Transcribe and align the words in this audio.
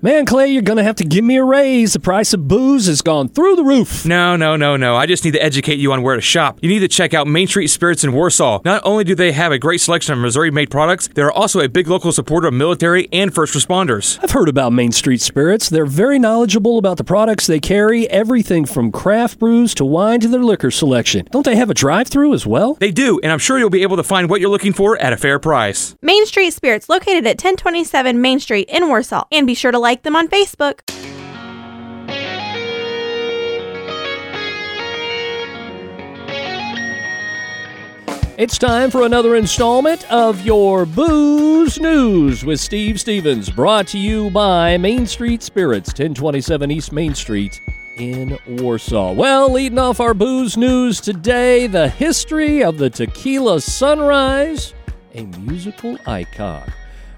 Man, 0.00 0.26
Clay, 0.26 0.46
you're 0.46 0.62
going 0.62 0.76
to 0.76 0.84
have 0.84 0.94
to 0.94 1.04
give 1.04 1.24
me 1.24 1.38
a 1.38 1.44
raise. 1.44 1.94
The 1.94 1.98
price 1.98 2.32
of 2.32 2.46
booze 2.46 2.86
has 2.86 3.02
gone 3.02 3.28
through 3.28 3.56
the 3.56 3.64
roof. 3.64 4.06
No, 4.06 4.36
no, 4.36 4.54
no, 4.54 4.76
no. 4.76 4.94
I 4.94 5.06
just 5.06 5.24
need 5.24 5.32
to 5.32 5.42
educate 5.42 5.80
you 5.80 5.92
on 5.92 6.02
where 6.02 6.14
to 6.14 6.20
shop. 6.20 6.60
You 6.62 6.68
need 6.68 6.78
to 6.78 6.86
check 6.86 7.14
out 7.14 7.26
Main 7.26 7.48
Street 7.48 7.66
Spirits 7.66 8.04
in 8.04 8.12
Warsaw. 8.12 8.60
Not 8.64 8.80
only 8.84 9.02
do 9.02 9.16
they 9.16 9.32
have 9.32 9.50
a 9.50 9.58
great 9.58 9.80
selection 9.80 10.12
of 10.12 10.20
Missouri 10.20 10.52
made 10.52 10.70
products, 10.70 11.08
they're 11.14 11.32
also 11.32 11.58
a 11.58 11.68
big 11.68 11.88
local 11.88 12.12
supporter 12.12 12.46
of 12.46 12.54
military 12.54 13.08
and 13.12 13.34
first 13.34 13.54
responders. 13.54 14.20
I've 14.22 14.30
heard 14.30 14.48
about 14.48 14.72
Main 14.72 14.92
Street 14.92 15.20
Spirits. 15.20 15.68
They're 15.68 15.84
very 15.84 16.20
knowledgeable 16.20 16.78
about 16.78 16.96
the 16.96 17.02
products 17.02 17.48
they 17.48 17.58
carry, 17.58 18.08
everything 18.08 18.66
from 18.66 18.92
craft 18.92 19.40
brews 19.40 19.74
to 19.74 19.84
wine 19.84 20.20
to 20.20 20.28
their 20.28 20.44
liquor 20.44 20.70
selection. 20.70 21.26
Don't 21.32 21.44
they 21.44 21.56
have 21.56 21.70
a 21.70 21.74
drive 21.74 22.06
through 22.06 22.34
as 22.34 22.46
well? 22.46 22.74
They 22.74 22.92
do, 22.92 23.18
and 23.24 23.32
I'm 23.32 23.40
sure 23.40 23.58
you'll 23.58 23.68
be 23.68 23.82
able 23.82 23.96
to 23.96 24.04
find 24.04 24.30
what 24.30 24.40
you're 24.40 24.48
looking 24.48 24.74
for 24.74 24.96
at 24.98 25.12
a 25.12 25.16
fair 25.16 25.40
price. 25.40 25.96
Main 26.02 26.24
Street 26.24 26.52
Spirits, 26.52 26.88
located 26.88 27.26
at 27.26 27.42
1027 27.42 28.20
Main 28.20 28.38
Street 28.38 28.68
in 28.68 28.86
Warsaw. 28.86 29.24
And 29.32 29.44
be 29.44 29.54
sure 29.54 29.72
to 29.72 29.87
like 29.88 30.02
them 30.02 30.16
on 30.16 30.28
Facebook. 30.28 30.80
It's 38.36 38.58
time 38.58 38.90
for 38.90 39.06
another 39.06 39.34
installment 39.34 40.04
of 40.12 40.44
your 40.44 40.84
Booze 40.84 41.80
News 41.80 42.44
with 42.44 42.60
Steve 42.60 43.00
Stevens, 43.00 43.48
brought 43.48 43.86
to 43.88 43.98
you 43.98 44.28
by 44.28 44.76
Main 44.76 45.06
Street 45.06 45.42
Spirits, 45.42 45.88
1027 45.88 46.70
East 46.70 46.92
Main 46.92 47.14
Street 47.14 47.58
in 47.96 48.38
Warsaw. 48.46 49.14
Well, 49.14 49.50
leading 49.50 49.78
off 49.78 50.00
our 50.00 50.12
Booze 50.12 50.58
News 50.58 51.00
today, 51.00 51.66
the 51.66 51.88
history 51.88 52.62
of 52.62 52.76
the 52.76 52.90
Tequila 52.90 53.62
Sunrise, 53.62 54.74
a 55.14 55.24
musical 55.38 55.96
icon. 56.06 56.70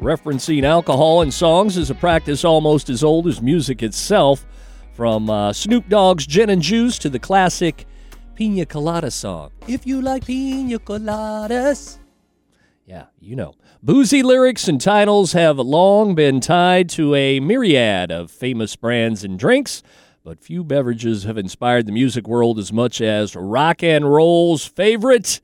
Referencing 0.00 0.64
alcohol 0.64 1.22
in 1.22 1.30
songs 1.30 1.76
is 1.76 1.90
a 1.90 1.94
practice 1.94 2.44
almost 2.44 2.88
as 2.88 3.04
old 3.04 3.26
as 3.26 3.40
music 3.40 3.82
itself, 3.82 4.44
from 4.94 5.30
uh, 5.30 5.52
Snoop 5.52 5.88
Dogg's 5.88 6.26
Gin 6.26 6.50
and 6.50 6.60
Juice 6.60 6.98
to 6.98 7.08
the 7.08 7.18
classic 7.18 7.86
Pina 8.34 8.66
Colada 8.66 9.10
song. 9.10 9.50
If 9.68 9.86
you 9.86 10.02
like 10.02 10.26
pina 10.26 10.78
coladas. 10.78 11.98
Yeah, 12.86 13.06
you 13.20 13.36
know. 13.36 13.54
Boozy 13.82 14.22
lyrics 14.22 14.68
and 14.68 14.80
titles 14.80 15.32
have 15.32 15.58
long 15.58 16.14
been 16.14 16.40
tied 16.40 16.88
to 16.90 17.14
a 17.14 17.40
myriad 17.40 18.10
of 18.10 18.30
famous 18.30 18.74
brands 18.76 19.24
and 19.24 19.38
drinks, 19.38 19.82
but 20.24 20.42
few 20.42 20.64
beverages 20.64 21.24
have 21.24 21.38
inspired 21.38 21.86
the 21.86 21.92
music 21.92 22.26
world 22.26 22.58
as 22.58 22.72
much 22.72 23.00
as 23.00 23.36
rock 23.36 23.82
and 23.82 24.12
roll's 24.12 24.66
favorite, 24.66 25.40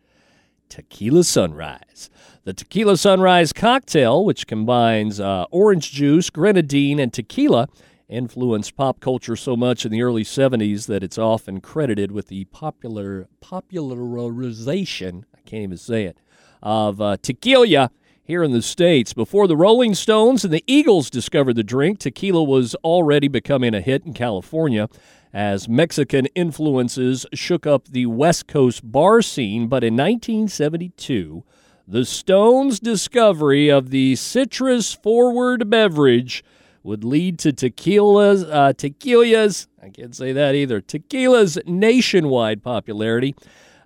Tequila 0.69 1.25
Sunrise. 1.25 2.11
The 2.45 2.53
Tequila 2.53 2.97
Sunrise 2.97 3.53
cocktail, 3.53 4.25
which 4.25 4.47
combines 4.47 5.21
uh, 5.21 5.45
orange 5.51 5.93
juice, 5.93 6.31
grenadine, 6.31 6.99
and 6.99 7.13
tequila, 7.13 7.69
influenced 8.09 8.77
pop 8.77 9.01
culture 9.01 9.37
so 9.37 9.57
much 9.57 9.85
in 9.85 9.93
the 9.93 10.03
early 10.03 10.25
70s 10.25 10.87
that 10.87 11.03
it's 11.03 11.19
often 11.19 11.61
credited 11.61 12.11
with 12.11 12.29
the 12.29 12.45
popular 12.47 13.29
popularization, 13.41 15.27
I 15.35 15.41
can't 15.43 15.65
even 15.65 15.77
say 15.77 16.05
it, 16.05 16.19
of 16.63 17.01
uh, 17.01 17.17
tequila 17.21 17.91
here 18.23 18.43
in 18.43 18.53
the 18.53 18.63
States. 18.63 19.13
Before 19.13 19.47
the 19.47 19.57
Rolling 19.57 19.95
Stones 19.95 20.45
and 20.45 20.53
the 20.53 20.65
Eagles 20.67 21.11
discovered 21.11 21.55
the 21.55 21.65
drink, 21.65 21.99
tequila 21.99 22.43
was 22.45 22.75
already 22.77 23.29
becoming 23.29 23.75
a 23.75 23.81
hit 23.81 24.05
in 24.05 24.13
California 24.13 24.89
as 25.33 25.69
Mexican 25.69 26.27
influences 26.35 27.27
shook 27.35 27.67
up 27.67 27.89
the 27.89 28.07
West 28.07 28.47
Coast 28.47 28.91
bar 28.91 29.23
scene. 29.23 29.69
But 29.69 29.85
in 29.85 29.95
1972, 29.95 31.45
the 31.87 32.05
Stones' 32.05 32.81
discovery 32.81 33.69
of 33.69 33.91
the 33.91 34.17
citrus 34.17 34.93
forward 34.95 35.71
beverage 35.71 36.45
would 36.83 37.05
lead 37.05 37.39
to 37.41 37.53
tequila's, 37.53 38.45
uh, 38.45 38.73
tequila's, 38.73 39.69
I 39.83 39.91
can't 39.91 40.15
say 40.15 40.33
that 40.33 40.55
either, 40.55 40.81
tequila's 40.81 41.59
nationwide 41.67 42.63
popularity. 42.63 43.35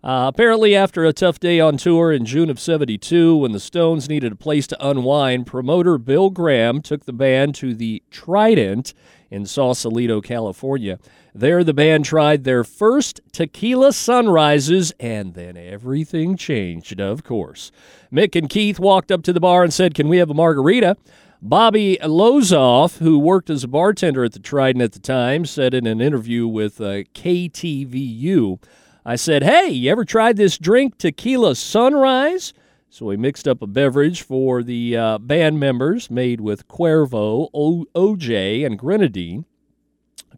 Uh, 0.04 0.26
apparently, 0.34 0.74
after 0.74 1.04
a 1.04 1.12
tough 1.12 1.38
day 1.38 1.60
on 1.60 1.76
tour 1.76 2.10
in 2.10 2.24
June 2.24 2.50
of 2.50 2.58
72, 2.58 3.36
when 3.36 3.52
the 3.52 3.60
Stones 3.60 4.08
needed 4.08 4.32
a 4.32 4.36
place 4.36 4.66
to 4.66 4.88
unwind, 4.88 5.46
promoter 5.46 5.96
Bill 5.96 6.28
Graham 6.28 6.82
took 6.82 7.04
the 7.04 7.12
band 7.12 7.54
to 7.56 7.72
the 7.72 8.02
Trident 8.10 8.94
in 9.30 9.46
Sausalito, 9.46 10.20
California. 10.20 10.98
There, 11.34 11.64
the 11.64 11.72
band 11.72 12.04
tried 12.04 12.44
their 12.44 12.62
first 12.62 13.20
tequila 13.32 13.94
sunrises, 13.94 14.92
and 15.00 15.32
then 15.32 15.56
everything 15.56 16.36
changed, 16.36 17.00
of 17.00 17.24
course. 17.24 17.72
Mick 18.12 18.36
and 18.36 18.50
Keith 18.50 18.78
walked 18.78 19.10
up 19.10 19.22
to 19.22 19.32
the 19.32 19.40
bar 19.40 19.62
and 19.62 19.72
said, 19.72 19.94
Can 19.94 20.08
we 20.08 20.18
have 20.18 20.28
a 20.28 20.34
margarita? 20.34 20.96
Bobby 21.40 21.98
Lozoff, 22.02 22.98
who 22.98 23.18
worked 23.18 23.48
as 23.48 23.64
a 23.64 23.68
bartender 23.68 24.24
at 24.24 24.32
the 24.32 24.38
Trident 24.38 24.82
at 24.82 24.92
the 24.92 25.00
time, 25.00 25.46
said 25.46 25.72
in 25.72 25.86
an 25.86 26.02
interview 26.02 26.46
with 26.46 26.80
uh, 26.80 27.02
KTVU, 27.14 28.62
I 29.04 29.16
said, 29.16 29.42
Hey, 29.42 29.70
you 29.70 29.90
ever 29.90 30.04
tried 30.04 30.36
this 30.36 30.58
drink, 30.58 30.98
Tequila 30.98 31.56
Sunrise? 31.56 32.52
So 32.90 33.06
we 33.06 33.16
mixed 33.16 33.48
up 33.48 33.62
a 33.62 33.66
beverage 33.66 34.20
for 34.20 34.62
the 34.62 34.96
uh, 34.98 35.18
band 35.18 35.58
members 35.58 36.10
made 36.10 36.42
with 36.42 36.68
Cuervo, 36.68 37.48
o- 37.54 37.86
OJ, 37.96 38.66
and 38.66 38.78
grenadine, 38.78 39.46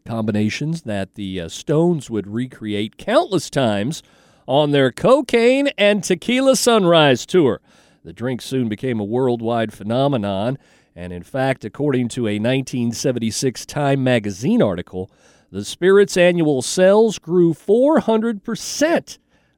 combinations 0.07 0.83
that 0.83 1.15
the 1.15 1.41
uh, 1.41 1.49
Stones 1.49 2.11
would 2.11 2.27
recreate 2.27 2.99
countless 2.99 3.49
times 3.49 4.03
on 4.47 4.71
their 4.71 4.93
Cocaine 4.93 5.69
and 5.79 6.05
Tequila 6.05 6.57
Sunrise 6.57 7.25
tour. 7.25 7.63
The 8.05 8.13
drink 8.13 8.43
soon 8.43 8.69
became 8.69 9.01
a 9.01 9.05
worldwide 9.05 9.73
phenomenon, 9.73 10.59
and 10.95 11.11
in 11.11 11.23
fact, 11.23 11.65
according 11.65 12.09
to 12.09 12.29
a 12.29 12.37
1976 12.39 13.65
Time 13.65 14.05
magazine 14.05 14.61
article, 14.61 15.11
the 15.51 15.65
Spirit's 15.65 16.19
annual 16.19 16.61
sales 16.61 17.19
grew 17.19 17.55
400% 17.55 18.43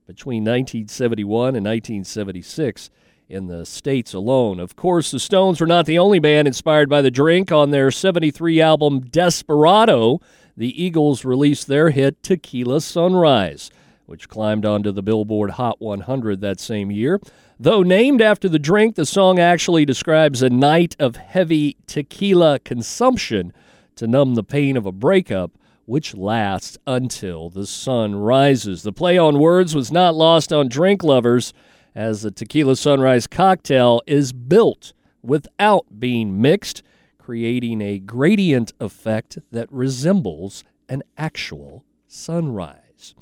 between 0.06 0.44
1971 0.44 1.56
and 1.56 1.66
1976 1.66 2.90
in 3.28 3.46
the 3.46 3.66
States 3.66 4.14
alone. 4.14 4.60
Of 4.60 4.76
course, 4.76 5.10
the 5.10 5.18
Stones 5.18 5.60
were 5.60 5.66
not 5.66 5.86
the 5.86 5.98
only 5.98 6.18
band 6.18 6.46
inspired 6.46 6.88
by 6.88 7.02
the 7.02 7.10
drink. 7.10 7.50
On 7.50 7.70
their 7.70 7.90
73 7.90 8.60
album 8.60 9.00
Desperado, 9.00 10.20
the 10.56 10.82
Eagles 10.82 11.24
released 11.24 11.66
their 11.66 11.90
hit 11.90 12.22
Tequila 12.22 12.80
Sunrise, 12.80 13.70
which 14.06 14.28
climbed 14.28 14.64
onto 14.64 14.92
the 14.92 15.02
Billboard 15.02 15.50
Hot 15.52 15.80
100 15.80 16.40
that 16.40 16.60
same 16.60 16.90
year. 16.90 17.20
Though 17.58 17.82
named 17.82 18.20
after 18.20 18.48
the 18.48 18.58
drink, 18.58 18.94
the 18.94 19.06
song 19.06 19.38
actually 19.38 19.84
describes 19.84 20.42
a 20.42 20.50
night 20.50 20.94
of 20.98 21.16
heavy 21.16 21.76
tequila 21.86 22.58
consumption 22.60 23.52
to 23.96 24.06
numb 24.06 24.34
the 24.34 24.44
pain 24.44 24.76
of 24.76 24.86
a 24.86 24.92
breakup 24.92 25.52
which 25.86 26.14
lasts 26.14 26.76
until 26.86 27.48
the 27.48 27.66
sun 27.66 28.14
rises. 28.14 28.82
The 28.82 28.92
play 28.92 29.16
on 29.16 29.38
words 29.38 29.74
was 29.74 29.90
not 29.90 30.14
lost 30.14 30.52
on 30.52 30.68
drink 30.68 31.02
lovers, 31.02 31.52
as 31.96 32.20
the 32.20 32.30
tequila 32.30 32.76
sunrise 32.76 33.26
cocktail 33.26 34.02
is 34.06 34.34
built 34.34 34.92
without 35.22 35.98
being 35.98 36.40
mixed, 36.40 36.82
creating 37.18 37.80
a 37.80 37.98
gradient 37.98 38.72
effect 38.78 39.38
that 39.50 39.72
resembles 39.72 40.62
an 40.90 41.02
actual 41.16 41.84
sunrise. 42.06 43.14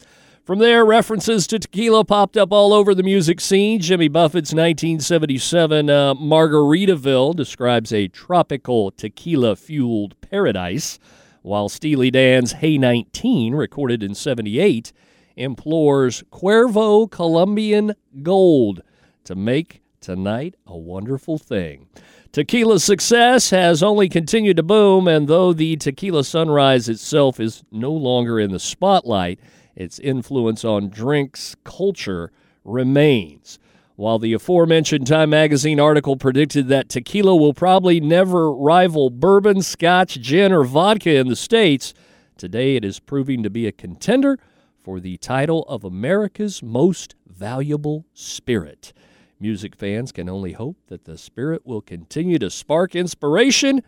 From 0.43 0.59
there, 0.59 0.85
references 0.85 1.47
to 1.47 1.59
tequila 1.59 2.05
popped 2.05 2.37
up 2.37 2.53
all 2.53 2.75
over 2.75 2.95
the 2.95 3.03
music 3.05 3.41
scene. 3.41 3.81
Jimmy 3.81 4.09
Buffett's 4.09 4.53
1977 4.53 5.89
uh, 5.89 6.15
Margaritaville 6.15 7.35
describes 7.35 7.93
a 7.93 8.09
tropical 8.09 8.91
tequila 8.91 9.57
fueled 9.57 10.21
paradise 10.21 10.99
while 11.43 11.69
Steely 11.69 12.11
Dan's 12.11 12.53
Hey 12.53 12.77
19, 12.77 13.55
recorded 13.55 14.03
in 14.03 14.15
78, 14.15 14.93
implores 15.37 16.23
Cuervo 16.31 17.11
Colombian 17.11 17.95
Gold 18.23 18.83
to 19.25 19.35
make 19.35 19.83
tonight 20.01 20.55
a 20.67 20.77
wonderful 20.77 21.39
thing. 21.39 21.89
Tequila's 22.33 22.85
success 22.85 23.51
has 23.51 23.83
only 23.83 24.09
continued 24.09 24.57
to 24.57 24.63
boom, 24.63 25.07
and 25.07 25.29
though 25.29 25.53
the 25.53 25.77
Tequila 25.77 26.25
Sunrise 26.25 26.89
itself 26.89 27.39
is 27.39 27.63
no 27.71 27.93
longer 27.93 28.41
in 28.41 28.51
the 28.51 28.59
spotlight, 28.59 29.39
its 29.77 29.99
influence 30.01 30.65
on 30.65 30.89
drinks 30.89 31.55
culture 31.65 32.33
remains. 32.65 33.59
While 33.97 34.19
the 34.19 34.33
aforementioned 34.33 35.07
Time 35.07 35.31
magazine 35.31 35.79
article 35.79 36.17
predicted 36.17 36.67
that 36.69 36.89
tequila 36.89 37.37
will 37.37 37.55
probably 37.55 38.01
never 38.01 38.53
rival 38.53 39.09
bourbon, 39.09 39.63
scotch, 39.63 40.21
gin, 40.21 40.53
or 40.53 40.65
vodka 40.65 41.15
in 41.15 41.29
the 41.29 41.37
States, 41.37 41.95
today 42.37 42.75
it 42.75 42.85
is 42.85 42.99
proving 42.99 43.45
to 43.45 43.51
be 43.51 43.69
a 43.69 43.73
contender 43.73 44.39
for 44.85 45.01
the 45.01 45.17
title 45.17 45.63
of 45.63 45.83
America's 45.83 46.63
most 46.63 47.15
valuable 47.27 48.05
spirit. 48.13 48.93
Music 49.41 49.75
fans 49.75 50.13
can 50.13 50.29
only 50.29 50.53
hope 50.53 50.77
that 50.89 51.07
the 51.07 51.17
spirit 51.17 51.63
will 51.65 51.81
continue 51.81 52.39
to 52.39 52.51
spark 52.51 52.95
inspiration 52.95 53.83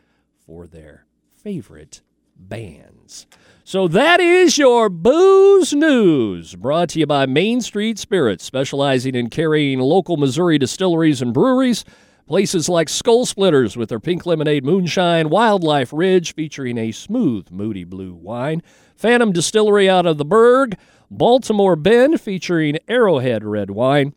for 0.47 0.67
their 0.67 1.05
favorite 1.37 2.01
bands. 2.35 3.27
So 3.63 3.89
that 3.89 4.21
is 4.21 4.57
your 4.57 4.89
booze 4.89 5.75
news, 5.75 6.55
brought 6.55 6.89
to 6.91 7.01
you 7.01 7.07
by 7.07 7.27
Main 7.27 7.61
Street 7.61 7.99
Spirits, 7.99 8.45
specializing 8.45 9.15
in 9.15 9.29
carrying 9.29 9.79
local 9.79 10.17
Missouri 10.17 10.59
distilleries 10.59 11.21
and 11.21 11.35
breweries 11.35 11.85
Places 12.27 12.69
like 12.69 12.89
Skull 12.89 13.25
Splitters 13.25 13.77
with 13.77 13.89
their 13.89 14.01
pink 14.01 14.27
lemonade 14.27 14.65
moonshine, 14.65 15.29
Wildlife 15.29 15.93
Ridge 15.93 16.35
featuring 16.35 16.77
a 16.77 16.91
smooth, 16.91 17.53
moody 17.53 17.85
blue 17.85 18.15
wine, 18.15 18.65
Phantom 18.97 19.31
Distillery 19.31 19.89
out 19.89 20.07
of 20.07 20.19
the 20.19 20.25
Berg, 20.25 20.77
Baltimore 21.09 21.77
Bend 21.77 22.21
featuring 22.21 22.79
Arrowhead 22.89 23.45
red 23.45 23.71
wine, 23.71 24.13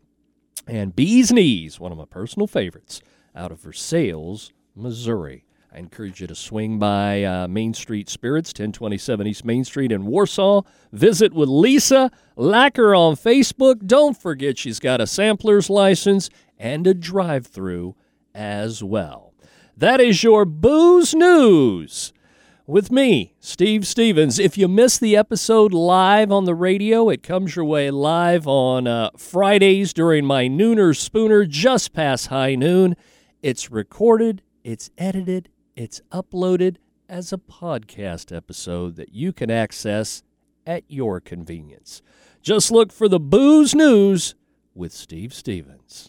and 0.66 0.96
Bee's 0.96 1.30
Knees, 1.30 1.78
one 1.78 1.92
of 1.92 1.98
my 1.98 2.04
personal 2.04 2.48
favorites, 2.48 3.00
out 3.36 3.52
of 3.52 3.60
Versailles, 3.60 4.50
Missouri. 4.74 5.44
I 5.72 5.78
encourage 5.78 6.20
you 6.20 6.26
to 6.26 6.34
swing 6.34 6.80
by 6.80 7.22
uh, 7.22 7.46
Main 7.46 7.74
Street 7.74 8.08
Spirits, 8.08 8.50
1027 8.50 9.24
East 9.28 9.44
Main 9.44 9.62
Street 9.62 9.92
in 9.92 10.04
Warsaw. 10.04 10.62
Visit 10.90 11.32
with 11.32 11.48
Lisa. 11.48 12.10
Like 12.34 12.76
her 12.76 12.92
on 12.92 13.14
Facebook. 13.14 13.86
Don't 13.86 14.20
forget 14.20 14.58
she's 14.58 14.80
got 14.80 15.00
a 15.00 15.06
sampler's 15.06 15.70
license 15.70 16.28
and 16.60 16.86
a 16.86 16.94
drive 16.94 17.46
through 17.46 17.96
as 18.34 18.84
well. 18.84 19.34
That 19.76 20.00
is 20.00 20.22
your 20.22 20.44
booze 20.44 21.14
news 21.14 22.12
with 22.66 22.92
me, 22.92 23.34
Steve 23.40 23.86
Stevens. 23.86 24.38
If 24.38 24.56
you 24.56 24.68
missed 24.68 25.00
the 25.00 25.16
episode 25.16 25.72
live 25.72 26.30
on 26.30 26.44
the 26.44 26.54
radio, 26.54 27.08
it 27.08 27.22
comes 27.22 27.56
your 27.56 27.64
way 27.64 27.90
live 27.90 28.46
on 28.46 28.86
uh, 28.86 29.10
Fridays 29.16 29.92
during 29.92 30.24
my 30.24 30.46
Nooner 30.46 30.96
Spooner 30.96 31.46
just 31.46 31.92
past 31.92 32.28
high 32.28 32.54
noon. 32.54 32.94
It's 33.42 33.70
recorded, 33.70 34.42
it's 34.62 34.90
edited, 34.98 35.48
it's 35.74 36.02
uploaded 36.12 36.76
as 37.08 37.32
a 37.32 37.38
podcast 37.38 38.36
episode 38.36 38.94
that 38.96 39.12
you 39.12 39.32
can 39.32 39.50
access 39.50 40.22
at 40.66 40.84
your 40.86 41.20
convenience. 41.20 42.02
Just 42.42 42.70
look 42.70 42.92
for 42.92 43.08
the 43.08 43.18
Booze 43.18 43.74
News 43.74 44.36
with 44.74 44.92
Steve 44.92 45.34
Stevens. 45.34 46.08